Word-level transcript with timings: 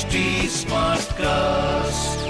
HD 0.00 0.20
cast 1.12 2.28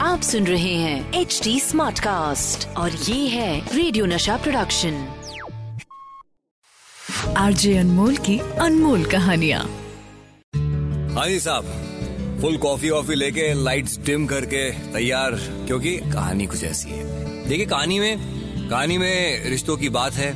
आप 0.00 0.20
सुन 0.20 0.46
रहे 0.46 0.74
हैं 0.74 1.12
एच 1.14 1.40
डी 1.44 1.60
स्मार्ट 1.60 1.98
कास्ट 1.98 2.66
और 2.76 2.92
ये 2.92 3.28
है 3.28 3.76
रेडियो 3.76 4.06
नशा 4.06 4.36
प्रोडक्शन 4.36 4.94
आरजे 7.36 7.76
अनमोल 7.78 8.16
की 8.16 8.38
अनमोल 8.38 9.04
कहानियाँ। 9.04 9.60
हाँ 11.14 11.28
जी 11.28 11.38
साहब 11.40 12.38
फुल 12.40 12.56
कॉफ़ी 12.56 12.90
वॉफी 12.90 13.14
लेके 13.14 13.52
लाइट्स 13.64 13.98
डिम 13.98 14.26
करके 14.26 14.70
तैयार 14.92 15.34
क्योंकि 15.66 15.96
कहानी 15.96 16.46
कुछ 16.46 16.64
ऐसी 16.64 16.90
है। 16.90 17.04
देखिए 17.48 17.66
कहानी 17.66 17.98
में 18.00 18.68
कहानी 18.70 18.98
में 18.98 19.48
रिश्तों 19.50 19.76
की 19.76 19.88
बात 19.88 20.12
है 20.12 20.32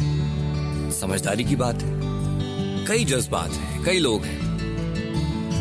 समझदारी 1.01 1.45
की 1.45 1.57
बात 1.57 1.83
है 1.83 1.93
कई 2.87 3.05
जज्बात 3.05 3.51
हैं 3.51 3.85
कई 3.85 3.99
लोग 3.99 4.25
हैं। 4.25 4.44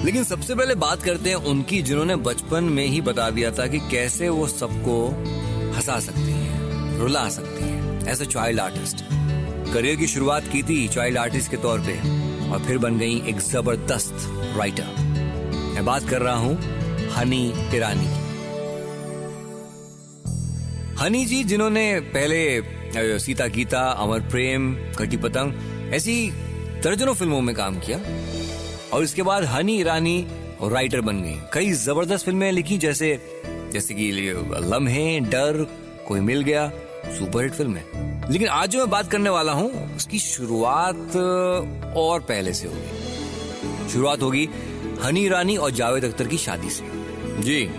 लेकिन 0.03 0.23
सबसे 0.23 0.55
पहले 0.55 0.75
बात 0.75 1.03
करते 1.03 1.29
हैं 1.29 1.35
उनकी, 1.35 1.81
जिन्होंने 1.81 2.15
बचपन 2.23 2.63
में 2.65 2.85
ही 2.85 3.01
बता 3.01 3.29
दिया 3.29 3.51
था 3.51 3.67
कि 3.67 3.79
कैसे 3.91 4.29
वो 4.29 4.47
सबको 4.47 4.95
हंसा 5.75 5.99
सकती 5.99 6.31
हैं, 6.31 6.97
रुला 6.99 7.27
सकती 7.29 7.63
हैं 7.63 8.07
as 8.11 8.21
a 8.21 8.25
child 8.25 8.59
artist 8.59 9.03
career 9.73 9.95
की 9.95 10.07
शुरुआत 10.07 10.47
की 10.47 10.63
थी 10.63 10.87
चाइल्ड 10.87 11.17
आर्टिस्ट 11.17 11.51
के 11.51 11.57
तौर 11.57 11.79
पे, 11.79 11.97
और 12.49 12.63
फिर 12.65 12.77
बन 12.77 12.97
गई 12.99 13.15
एक 13.29 13.39
ज़बरदस्त 13.41 14.27
राइटर 14.57 14.95
मैं 15.73 15.85
बात 15.85 16.09
कर 16.09 16.21
रहा 16.21 16.35
हूँ 16.35 16.57
हनी 17.13 17.43
ईरानी 17.75 18.07
हनी 20.99 21.25
जी, 21.25 21.43
जिन्होंने 21.43 21.99
पहले 22.13 23.19
सीता 23.19 23.47
गीता, 23.47 23.79
अमर 23.79 24.19
प्रेम 24.29 24.73
कटी 24.97 25.17
पतंग, 25.17 25.53
ऐसी 25.93 26.15
दर्जनों 26.83 27.13
फ़िल्मों 27.13 27.41
में 27.41 27.55
काम 27.55 27.79
किया। 27.79 27.97
और 28.93 29.03
इसके 29.03 29.21
बाद 29.23 29.43
हनी 29.43 29.79
ईरानी 29.79 30.25
राइटर 30.63 31.01
बन 31.01 31.21
गई। 31.21 31.35
कई 31.53 31.71
ज़बरदस्त 31.73 32.25
फ़िल्में 32.25 32.51
लिखी, 32.51 32.77
जैसे 32.77 33.19
जैसे 33.73 33.93
कि 33.93 34.11
लम्हे, 34.71 35.19
डर, 35.19 35.65
कोई 36.07 36.19
मिल 36.19 36.41
गया, 36.41 36.67
सुपरहिट 37.17 37.53
फ़िल्म 37.53 37.75
है। 37.75 38.31
लेकिन 38.31 38.47
आज 38.47 38.69
जो 38.69 38.79
मैं 38.79 38.89
बात 38.89 39.09
करने 39.11 39.29
वाला 39.29 39.51
हूँ, 39.51 39.95
उसकी 39.95 40.19
शुरुआत 40.19 41.15
और 41.97 42.19
पहले 42.19 42.53
से 42.53 42.67
होगी। 42.67 43.89
शुरुआत 43.89 44.21
होगी 44.21 44.47
हनी 45.03 45.25
ईरानी 45.25 45.57
और 45.57 45.71
जावेद 45.71 46.05
अख्तर 46.05 46.27
की 46.27 46.37
शादी 46.37 46.69
से। 46.69 46.83
जी, 47.41 47.69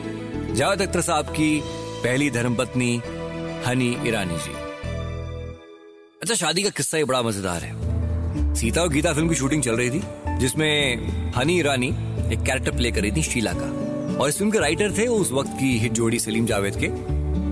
जावेद 0.55 0.83
अख्तर 0.83 1.01
साहब 1.01 1.27
की 1.27 1.61
पहली 1.65 2.31
धर्मपत्नी 2.31 3.01
हनी 3.67 3.97
ईरानी 4.07 4.39
जी। 4.39 4.55
अच्छा 6.23 6.35
शादी 6.35 6.63
का 6.63 6.71
किस्सा 6.71 6.97
ही 6.97 7.05
बड़ा 7.05 7.23
मज़ेदार 7.23 7.63
है। 7.63 7.84
सीता 8.57 8.83
और 8.83 8.89
गीता 8.89 9.13
फ़िल्म 9.13 9.29
की 9.29 9.35
शूटिंग 9.35 9.63
चल 9.63 9.77
रही 9.77 9.91
थी 9.91 10.03
जिसमें 10.39 11.33
हनी 11.33 11.59
ईरानी 11.59 11.89
एक 12.33 12.43
कैरेक्टर 12.43 12.77
प्ले 12.77 12.91
कर 12.91 13.01
रही 13.01 13.13
थी 13.13 13.23
शीला 13.23 13.53
का। 13.53 14.19
और 14.19 14.29
इस 14.29 14.39
फ़िल्म 14.39 14.51
के 14.51 14.59
राइटर 14.59 14.93
थे 14.99 15.07
उस 15.07 15.33
वक्त 15.33 15.51
की 15.51 15.79
हिट 15.79 15.93
जोड़ी 15.93 16.19
सलीम 16.19 16.47
जावेद 16.47 16.77
के। 16.77 16.89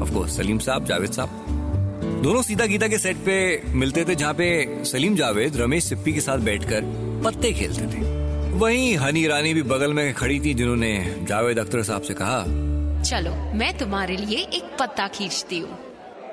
ऑफ़ 0.03 0.13
कोर्स 0.15 0.37
सलीम 0.37 0.59
साहब 0.59 0.85
जावेद 0.85 1.13
साहब। 1.13 2.21
दोनों 2.23 2.43
सीता 2.43 2.67
गीता 2.67 2.89
के 2.89 2.99
सेट 2.99 3.17
पे 3.17 3.63
मिलते 3.69 4.05
थे 4.05 4.15
जहाँ 4.15 4.35
पे 4.35 4.85
सलीम 4.85 5.17
जावेद 5.17 5.57
रमेश 5.57 5.85
सिप्पी 5.85 6.13
के 6.13 6.21
साथ 6.21 6.39
बैठकर 6.39 6.83
पत्ते 7.25 7.53
खेलते 7.53 7.87
थे। 7.87 8.11
वहीं 8.59 8.97
हनी 8.97 9.21
ईरानी 9.21 9.55
भी 9.55 9.63
बगल 9.63 9.93
में 9.93 10.13
खड़ी 10.15 10.41
थी 10.41 10.55
जिन्होंने 10.55 10.93
जावेद 11.29 11.59
अख्तर 11.59 11.83
साहब 11.83 12.03
से 12.03 12.15
कहा 12.15 12.43
चलो 13.03 13.35
मैं 13.59 13.77
तुम्हारे 13.79 14.17
लिए 14.17 14.39
एक 14.39 14.77
पत्ता 14.81 15.09
खींचती 15.09 15.59
हूँ। 15.59 15.79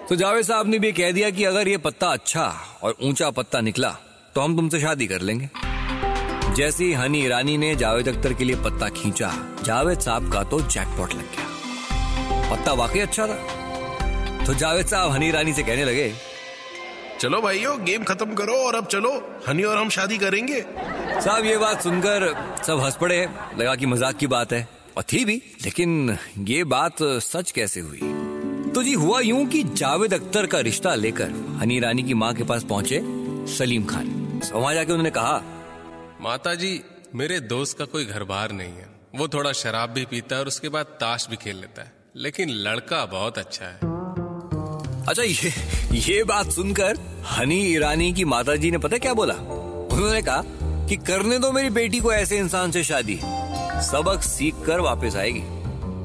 तो 0.10 0.16
जावेद 0.16 0.46
साहब 0.46 0.68
ने 0.68 0.80
भी 0.80 0.92
कह 0.92 1.12
दिया 1.12 1.30
कि 1.30 1.44
अगर 1.44 1.68
ये 1.68 1.78
पत्ता 1.78 2.08
अच्छा 2.08 2.54
और 2.84 2.96
ऊँचा 3.04 3.30
पत्ता 3.30 3.62
निकला 3.62 3.96
तो 4.40 4.44
हम 4.44 4.56
तुमसे 4.56 4.80
शादी 4.80 5.06
कर 5.08 5.22
लेंगे। 5.22 5.50
जैसे 6.56 6.84
ही 6.84 6.92
हनी 6.94 7.24
ईरानी 7.24 7.58
ने 7.58 7.74
जावेद 7.76 8.08
अख्तर 8.08 8.34
के 8.34 8.44
लिए 8.44 8.56
पत्ता 8.56 8.88
खींचा 8.90 9.32
जावेद 9.64 10.00
साहब 10.00 10.32
का 10.34 10.44
तो 10.44 10.60
जैकपॉट 10.64 11.14
लग 11.14 11.32
गया। 11.32 12.52
पत्ता 12.52 12.74
वाकई 12.74 13.00
अच्छा 13.00 13.26
था। 13.28 14.46
तो 14.46 14.54
जावेद 14.54 14.86
साहब 14.86 15.12
हनी 15.12 15.28
ईरानी 15.28 15.54
से 15.54 15.64
कहने 15.64 15.86
लगे 15.86 16.12
चलो 17.20 17.42
भाइयों 17.42 17.76
गेम 17.86 18.04
खत्म 18.04 18.34
करो 18.34 18.54
और 18.58 18.76
अब 18.76 18.86
चलो 18.86 19.12
हनी 19.48 19.64
और 19.64 19.78
हम 19.78 19.90
शादी 19.90 20.18
करेंगे। 20.18 20.62
साहब 20.62 21.46
ये 21.46 21.58
बात 21.58 21.82
सुनकर 21.84 22.28
सब 22.68 22.80
हंस 22.80 22.96
पड़े। 22.96 23.20
लगा 23.58 23.76
कि 23.76 23.86
मज़ाक 23.86 24.18
की 24.18 24.28
बात 24.28 24.54
है। 24.54 24.68
और 24.98 25.04
थी 25.04 25.26
भी 25.26 25.36
लेकिन 25.66 26.18
ये 26.46 26.64
बात 26.76 27.04
सच 27.26 27.52
कैसे 27.52 27.80
हुई? 27.82 28.00
तो 28.72 28.84
जी 28.84 28.94
हुआ 28.96 29.20
यूँ 29.22 29.46
कि 29.48 29.64
जावेद 29.76 30.14
अख्तर 30.14 30.46
का 30.46 30.60
रिश्ता 30.62 30.96
लेकर 30.98 31.36
हनी 31.62 31.78
ईरानी 31.78 32.04
की 32.04 32.14
माँ 32.14 32.34
के 32.34 32.44
पास 32.44 32.64
पहुँचे 32.64 33.02
सलीम 33.50 33.86
खान। 33.86 34.16
वहाँ 34.54 34.74
जाके 34.74 34.92
उन्होंने 34.92 35.10
कहा 35.10 35.42
माता 36.22 36.56
जी 36.56 36.82
मेरे 37.16 37.40
दोस्त 37.40 37.78
का 37.78 37.86
कोई 37.86 38.06
घर 38.06 38.24
बार 38.24 38.52
नहीं 38.52 38.74
है। 38.74 39.00
वो 39.16 39.28
थोड़ा 39.28 39.52
शराब 39.52 39.90
भी 39.90 40.06
पीता 40.06 40.36
है 40.36 40.42
और 40.42 40.48
उसके 40.48 40.70
बाद 40.70 40.86
ताश 40.86 41.28
भी 41.30 41.36
खेल 41.36 41.56
लेता 41.56 41.82
है। 41.82 41.92
लेकिन 42.16 42.50
लड़का 42.50 43.06
बहुत 43.06 43.38
अच्छा 43.38 43.66
है। 43.66 43.80
अच्छा 45.08 45.24
ये 45.24 45.54
ये 46.00 46.24
बात 46.24 46.52
सुनकर 46.52 46.98
हनी 47.32 47.62
ईरानी 47.62 48.14
की 48.14 48.26
माताजी 48.26 48.72
ने 48.72 48.78
पता 48.78 48.98
क्या 48.98 49.14
बोला? 49.14 49.34
उन्होंने 49.96 50.22
कहा 50.22 50.44
कि 50.88 50.96
करने 50.96 51.40
दो 51.40 51.52
मेरी 51.52 51.70
बेटी 51.70 52.00
को 52.00 52.14
ऐसे 52.14 52.38
इंसान 52.38 52.72
से 52.72 52.84
शादी। 52.84 53.20
सबक 53.82 54.22
सीख 54.22 54.56
कर 54.66 54.80
वापस 54.80 55.16
आएगी। 55.16 55.44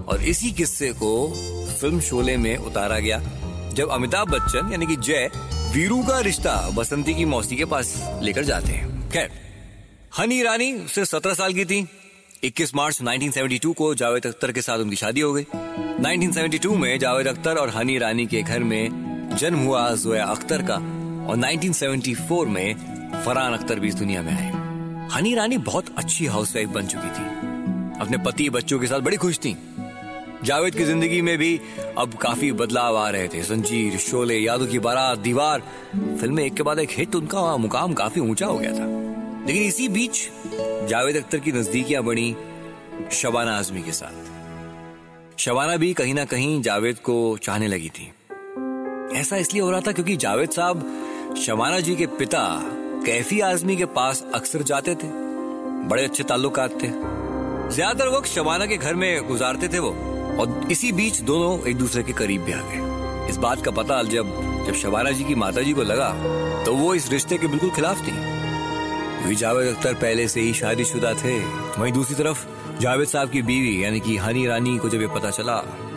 और 0.05 0.23
इसी 0.23 0.53
किस्से 0.53 0.93
को 0.93 1.33
फ़िल्म 1.81 2.01
शोले 2.01 2.37
में 2.37 2.57
उतारा 2.57 2.99
गया 2.99 3.19
जब 3.75 3.89
अमिताभ 3.89 4.31
बच्चन 4.31 4.73
यानी 4.73 4.87
कि 4.87 4.97
जय 4.97 5.31
वीरू 5.75 6.03
का 6.03 6.21
रिश्ता 6.21 6.71
बसंती 6.71 7.15
की 7.15 7.25
मौसी 7.25 7.57
के 7.57 7.65
पास 7.65 8.19
लेकर 8.23 8.45
जाते 8.45 8.73
हैं। 8.73 9.11
खैर, 9.11 9.31
हनी 10.19 10.39
ईरानी 10.41 10.89
सिर्फ़ 10.89 11.09
सत्रह 11.09 11.35
साल 11.35 11.55
की 11.55 11.65
थी। 11.65 11.89
21 12.45 12.75
मार्च 12.75 13.03
1972 13.03 13.75
को 13.75 13.95
जावेद 13.95 14.27
अख्तर 14.27 14.53
के 14.53 14.63
साथ 14.63 14.79
उनकी 14.79 14.97
शादी 14.97 15.21
हो 15.21 15.33
गई। 15.33 15.43
1972 16.01 16.77
में 16.77 16.99
जावेद 16.99 17.27
अख्तर 17.27 17.57
और 17.57 17.71
हनी 17.71 17.95
ईरानी 17.95 18.27
के 18.27 18.43
घर 18.43 18.59
में 18.59 19.37
जन्म 19.41 19.59
हुआ 19.59 19.95
जोया 19.95 20.25
अख्तर 20.25 20.63
का 20.63 20.75
और 21.29 21.37
1974 21.37 22.47
में 22.47 22.75
फरहान 23.27 23.53
अख्तर 23.53 23.81
भी 23.81 23.89
इस 23.89 23.95
दुनिया 23.95 24.23
में 24.23 24.33
आए। 24.33 24.51
हनी 25.09 25.33
ईरानी 25.33 25.59
बहुत 25.59 25.95
अच्छी 25.99 26.27
हाउसवाइफ 26.27 26.69
बन 26.69 26.87
चुकी 26.87 27.09
थी। 27.09 27.27
अपने 28.01 28.19
पति 28.19 28.51
बच्चों 28.51 28.79
के 28.79 28.87
साथ 28.87 29.01
बड़ी 29.01 29.17
खुश 29.17 29.39
थी। 29.39 29.57
जावेद 30.45 30.75
की 30.75 30.85
ज़िंदगी 30.85 31.21
में 31.23 31.37
भी 31.39 31.61
अब 31.99 32.15
काफ़ी 32.15 32.53
बदलाव 32.53 32.97
आ 32.97 33.09
रहे 33.11 33.29
थे। 33.29 33.43
संजीर, 33.43 33.97
शोले 33.99 34.39
यादों 34.39 34.67
की 34.67 34.79
बारात, 34.79 35.19
दीवार, 35.19 35.63
फ़िल्में 36.21 36.45
एक 36.45 36.55
के 36.55 36.63
बाद 36.63 36.79
एक 36.79 36.91
हिट, 36.91 37.15
उनका 37.15 37.57
मुकाम 37.57 37.93
काफ़ी 37.93 38.21
ऊँचा 38.21 38.47
हो 38.47 38.59
गया 38.59 38.73
था। 38.73 38.87
लेकिन 39.47 39.63
इसी 39.63 39.89
बीच 39.89 40.29
जावेद 40.89 41.17
अख्तर 41.17 41.39
की 41.39 41.53
नजदीकियाँ 41.53 42.03
बनी 42.03 42.37
शबाना 43.13 43.57
आजमी 43.59 43.83
के 43.83 43.93
साथ। 43.93 45.39
शबाना 45.39 45.77
भी 45.77 45.93
कहीं 45.95 46.15
ना 46.15 46.25
कहीं 46.25 46.61
जावेद 46.63 46.99
को 46.99 47.17
चाहने 47.43 47.69
लगी 47.69 47.89
थी। 47.89 48.13
ऐसा 49.21 49.37
इसलिए 49.37 49.63
हो 49.63 49.71
रहा 49.71 49.81
था 49.81 49.93
क्योंकि 49.93 50.17
जावेद 50.17 50.51
साहब, 50.51 50.87
शबाना 51.37 51.81
जी 51.81 51.97
के 51.97 52.07
पिता 52.07 52.47
कैफी 53.07 53.41
आजमी 53.41 53.77
के 53.77 53.85
पास 53.85 54.25
अक्सर 54.35 54.63
जाते 54.63 54.95
थे। 54.95 55.09
बड़े 55.89 56.05
अच्छे 56.05 56.23
ताल्लुकात 56.23 56.83
थे। 56.83 56.89
ज़्यादातर 57.75 58.09
वक्त 58.09 58.29
शबाना 58.29 58.67
के 58.67 58.77
घर 58.77 58.95
में 58.95 59.27
गुजारते 59.29 59.69
थे 59.69 59.79
वो। 59.79 59.97
और 60.39 60.69
इसी 60.73 60.93
बीच 60.93 61.21
दोनों 61.21 61.67
एक 61.67 61.77
दूसरे 61.77 62.03
के 62.03 62.13
करीब 62.13 62.43
भी 62.43 62.53
आ 62.53 62.61
गए। 62.61 63.31
इस 63.31 63.37
बात 63.37 63.65
का 63.65 63.71
पता 63.71 64.03
जब 64.03 64.33
जब 64.67 64.75
शबाना 64.75 65.11
जी 65.11 65.25
की 65.25 65.35
माता 65.35 65.63
जी 65.63 65.73
को 65.73 65.83
लगा 65.83 66.09
तो 66.65 66.75
वो 66.75 66.95
इस 66.95 67.11
रिश्ते 67.11 67.39
के 67.39 67.47
बिल्कुल 67.47 67.71
खिलाफ 67.71 68.01
थी। 68.01 68.13
क्योंकि 68.13 69.35
जावेद 69.35 69.75
अख्तर 69.77 69.95
पहले 69.95 70.29
से 70.29 70.41
ही 70.41 70.55
शादीशुदा 70.55 71.15
थे। 71.15 71.39
वहीं 71.81 71.93
दूसरी 71.93 72.15
तरफ़, 72.15 72.47
जावेद 72.81 73.09
साहब 73.09 73.31
की 73.31 73.43
बीवी, 73.43 73.85
यानी 73.85 74.01
कि 74.01 74.17
हनी 74.17 74.47
रानी 74.47 74.79
को 74.79 74.89
जब 74.89 75.01
ये 75.01 75.07
पता 75.07 75.31
चला 75.31 75.57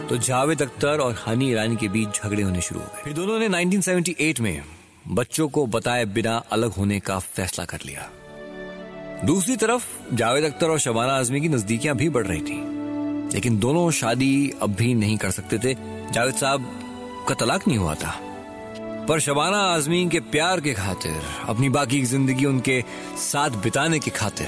तो 0.10 0.18
जावेद 0.18 0.62
अख्तर 0.62 1.00
और 1.00 1.24
हनी 1.28 1.52
ईरानी 1.52 1.76
के 1.76 1.88
बीच 1.88 2.10
झगड़े 2.10 2.44
होने 2.44 2.62
शुरू 2.62 2.80
हो 2.80 2.86
गए। 2.86 3.02
फिर 3.04 3.14
दोनों 3.14 3.40
ने 3.40 3.50
1978 3.50 4.40
में 4.40 4.62
बच्चों 5.08 5.50
को 5.50 5.66
बताए 5.66 6.06
बिना 6.06 6.44
अलग 6.52 6.72
होने 6.72 7.00
का 7.00 7.20
फैसला 7.20 7.66
कर 7.66 7.80
लिया। 7.86 8.10
दूसरी 9.26 9.56
तरफ़, 9.56 10.16
जावेद 10.16 10.44
अख्तर 10.44 10.70
और 10.70 10.80
शबाना 10.80 11.14
आजमी 11.14 11.42
की 11.42 11.50
नजदीकियाँ 11.50 11.96
भी 11.96 12.10
बढ़ 12.10 12.28
रही 12.28 12.42
थी। 12.42 12.77
लेकिन 13.34 13.60
दोनों 13.60 13.92
शादी 13.92 14.54
अब 14.62 14.76
भी 14.76 14.94
नहीं 14.94 15.18
कर 15.18 15.32
सकते 15.32 15.58
थे। 15.58 15.74
जावेद 16.12 16.36
साहब 16.36 16.72
का 17.30 17.36
तलाक 17.36 17.68
नहीं 17.68 17.78
हुआ 17.78 17.96
था। 17.96 18.20
पर 19.10 19.20
शबाना 19.20 19.58
आजमी 19.58 20.10
के 20.10 20.20
प्यार 20.20 20.62
के 20.62 20.74
खातिर, 20.74 21.22
अपनी 21.48 21.70
बाकी 21.70 22.04
ज़िंदगी 22.04 22.46
उनके 22.46 22.84
साथ 23.18 23.50
बिताने 23.50 24.00
की 24.00 24.12
खातिर 24.12 24.48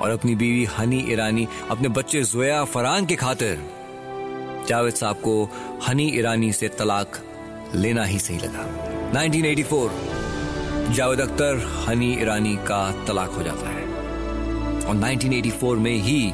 और 0.00 0.10
अपनी 0.10 0.34
बीवी 0.34 0.64
हनी 0.64 0.98
ईरानी, 1.12 1.48
अपने 1.70 1.88
बच्चे 1.88 2.22
जोया 2.22 2.64
फरहान 2.64 3.06
के 3.06 3.16
खातिर, 3.16 3.70
जावेद 4.68 4.94
साहब 4.94 5.16
को 5.16 5.50
हनी 5.88 6.08
ईरानी 6.08 6.52
से 6.52 6.68
तलाक 6.68 7.18
लेना 7.74 8.04
ही 8.04 8.18
सही 8.18 8.36
लगा। 8.36 8.64
1984 9.10 9.90
जावेद 10.94 11.20
अख्तर, 11.20 11.84
हनी 11.88 12.12
ईरानी 12.14 12.56
का 12.56 13.04
तलाक 13.06 13.30
हो 13.30 13.42
जाता 13.42 13.68
है। 13.68 13.84
और 14.86 14.96
1984 14.96 15.76
में 15.76 15.94
ही 15.94 16.32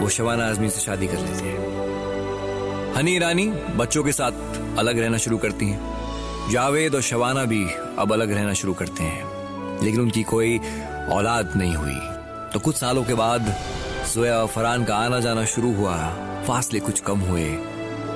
वो 0.00 0.08
शबाना 0.08 0.48
आजमी 0.48 0.70
से 0.70 0.80
शादी 0.80 1.06
कर 1.06 1.18
लेते 1.18 1.44
हैं। 1.44 2.94
हनी 2.94 3.16
ईरानी 3.16 3.48
बच्चों 3.48 4.04
के 4.04 4.12
साथ 4.12 4.32
अलग 4.78 4.98
रहना 4.98 5.18
शुरू 5.18 5.38
करती 5.38 5.68
हैं। 5.68 5.98
जावेद 6.50 6.94
और 6.94 7.02
शबाना 7.02 7.44
भी 7.44 7.64
अब 7.98 8.12
अलग 8.12 8.32
रहना 8.32 8.52
शुरू 8.52 8.74
करते 8.74 9.02
हैं। 9.02 9.38
लेकिन 9.84 10.00
उनकी 10.00 10.22
कोई 10.22 10.58
औलाद 11.10 11.52
नहीं 11.56 11.74
हुई। 11.74 11.98
तो 12.52 12.60
कुछ 12.60 12.76
सालों 12.76 13.04
के 13.04 13.14
बाद 13.14 13.56
जोया 14.14 14.38
और 14.38 14.48
फरहान 14.48 14.84
का 14.84 14.96
आना 14.96 15.20
जाना 15.20 15.44
शुरू 15.44 15.74
हुआ। 15.74 15.96
फासले 16.48 16.80
कुछ 16.80 17.00
कम 17.00 17.18
हुए, 17.18 17.50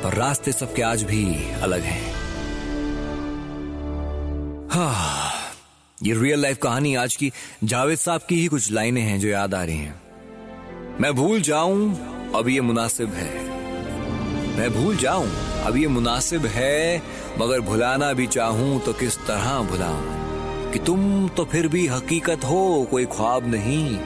पर 0.02 0.14
रास्ते 0.14 0.52
सबके 0.52 0.82
आज 0.82 1.02
भी 1.02 1.52
अलग 1.52 1.81
हैं। 1.81 2.14
हाँ 4.70 5.32
ये 6.02 6.14
रियल 6.14 6.43
लाइफ 6.43 6.58
कहानी 6.62 6.94
आज 6.94 7.17
की 7.17 7.32
जावेद 7.64 7.99
साहब 7.99 8.20
की 8.28 8.40
ही 8.40 8.46
कुछ 8.46 8.73
लाइनें 8.73 9.02
हैं 9.02 9.20
जो 9.20 9.28
याद 9.28 9.55
आ 9.55 9.64
रही 9.64 9.78
हैं। 9.78 10.01
मैं 11.00 11.15
भूल 11.15 11.41
जाऊँ, 11.41 11.97
अब 12.35 12.49
ये 12.49 12.61
मुनासिब 12.61 13.15
है। 13.15 13.50
मैं 14.59 14.71
भूल 14.75 14.97
जाऊँ, 14.97 15.31
अब 15.65 15.77
ये 15.77 15.89
मुनासिब 15.89 16.47
है, 16.47 17.03
मगर 17.39 17.61
भुलाना 17.61 18.12
भी 18.12 18.27
चाहूँ 18.27 18.81
तो 18.81 18.93
किस 18.93 19.17
तरह 19.17 19.59
भुलाऊं? 19.59 20.23
कि 20.73 20.79
तुम 20.79 21.29
तो 21.29 21.44
फिर 21.44 21.69
भी 21.69 21.87
हकीकत 21.87 22.44
हो, 22.44 22.89
कोई 22.91 23.05
ख्वाब 23.05 23.47
नहीं। 23.47 23.99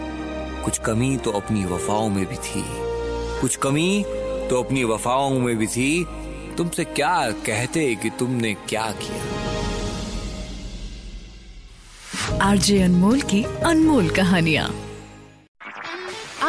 कुछ 0.64 0.78
कमी 0.78 1.16
तो 1.16 1.30
अपनी 1.30 1.64
वफाओं 1.64 2.08
में 2.08 2.26
भी 2.26 2.36
थी। 2.36 2.64
कुछ 3.40 3.56
कमी 3.56 4.04
तो 4.50 4.62
अपनी 4.62 4.84
वफाओं 4.84 5.30
में 5.30 5.56
भी 5.56 5.66
थी। 5.66 6.06
तुमसे 6.58 6.84
क्या 6.84 7.30
कहते 7.30 7.94
कि 7.94 8.10
तुमने 8.10 8.54
क्या 8.54 8.90
किया? 8.90 9.22
आरजे 12.42 12.82
अनमोल 12.82 13.20
की 13.20 13.44
अनमोल 13.44 14.10
कहानियाँ। 14.10 14.85